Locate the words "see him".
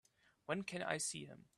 0.97-1.45